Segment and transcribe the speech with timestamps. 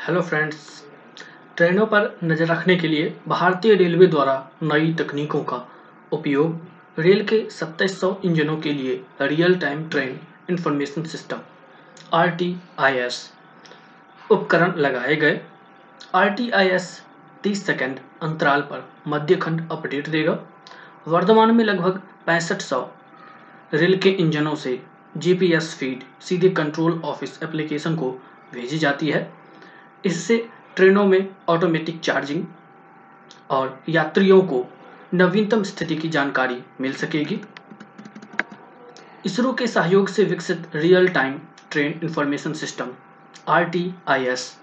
[0.00, 0.56] Hello friends
[1.56, 5.56] ट्रेनों पर नज़र रखने के लिए भारतीय रेलवे द्वारा नई तकनीकों का
[6.12, 10.18] उपयोग रेल के 2700 इंजनों के लिए real time train
[10.50, 11.40] information system
[12.12, 13.18] RTIS
[14.30, 15.40] उपकरण लगाए गए।
[16.14, 16.50] आर टी
[17.44, 20.38] 30 सेकेंड अंतराल पर मध्यखंड अपडेट देगा।
[21.08, 22.80] वर्तमान में लगभग पैंसठ सौ
[23.74, 24.80] रेल के इंजनों से
[25.18, 28.10] जीपीएस फ़ीड सीधे कंट्रोल ऑफ़िस एप्लीकेशन को
[28.54, 29.22] भेजी जाती है।
[30.06, 30.36] इससे
[30.76, 32.44] ट्रेनों में ऑटोमेटिक चार्जिंग
[33.50, 34.64] और यात्रियों को
[35.14, 37.40] नवीनतम स्थिति की जानकारी मिल सकेगी।
[39.26, 41.38] इसरो के सहयोग से विकसित real time
[41.70, 42.92] train information system
[43.48, 44.56] RTIS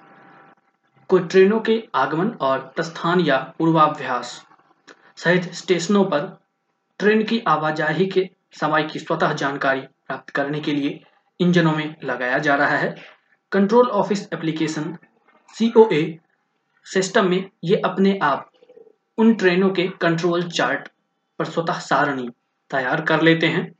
[1.09, 4.41] को ट्रेनों के आगमन और प्रस्थान या पूर्वाभ्यास
[5.17, 6.25] सहित स्टेशनों पर
[6.99, 8.29] ट्रेन की आवाजाही के
[8.59, 10.99] समय की स्वतः जानकारी प्राप्त करने के लिए
[11.39, 12.95] इंजनों में लगाया जा रहा है।
[13.51, 14.95] Control office application
[15.55, 16.01] COA
[16.85, 18.51] system में ये अपने आप
[19.17, 20.87] उन ट्रेनों के कंट्रोल चार्ट
[21.39, 22.27] पर स्वतः सारणी
[22.71, 23.71] तैयार कर लेते हैं।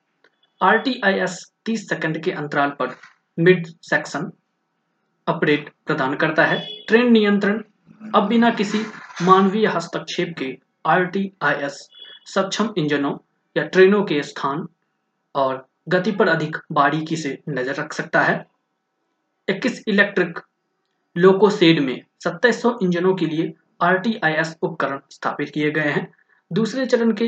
[0.62, 2.96] आर टी आई एस तीस सेकेंड के अंतराल पर
[3.38, 4.32] मिड सेक्शन
[5.28, 7.62] अपडेट प्रदान करता है। ट्रेन नियंत्रण
[8.02, 8.80] अब बिना किसी
[9.22, 11.88] मानवीय हस्तक्षेप के आर टी आई एस
[12.26, 13.18] सक्षम इंजनों
[13.56, 14.68] या ट्रेनों के स्थान
[15.36, 18.46] और गति पर अधिक बारीकी से नज़र रख सकता है।
[19.48, 20.40] 21 इलेक्ट्रिक
[21.18, 26.08] लोकोसेड में 2700 इंजनों के लिए आरटीआईएस उपकरण स्थापित किए गए हैं।
[26.52, 27.28] दूसरे चरण के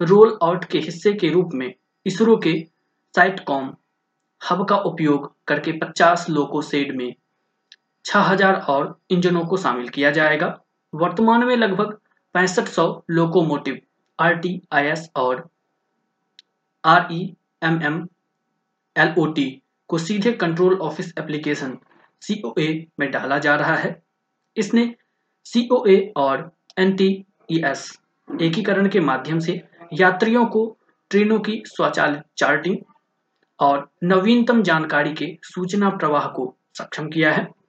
[0.00, 1.72] रोल आउट के हिस्से के रूप में
[2.06, 2.52] इसरो के
[3.14, 3.72] साइटकॉम
[4.40, 7.14] हब का उपयोग करके 50 लोकोसेड में
[8.04, 10.56] 6000 और इंजनों को शामिल किया जाएगा।
[10.92, 11.98] वर्तमान में लगभग
[12.34, 13.80] पैंसठ सौ लोकोमोटिव
[14.18, 15.48] आरटीआईएस और
[16.84, 17.22] R E
[17.62, 18.06] M M
[18.96, 19.50] L O T
[19.90, 21.78] को सीधे कंट्रोल ऑफ़िस एप्लीकेशन
[22.20, 24.02] सीओए में डाला जा रहा है।
[24.56, 24.94] इसने
[25.44, 28.00] सीओए और NTES
[28.42, 30.78] एकीकरण के माध्यम से यात्रियों को
[31.10, 32.76] ट्रेनों की स्वचालित चार्टिंग
[33.60, 37.59] और नवीनतम जानकारी के सूचना प्रवाह को सक्षम किया है।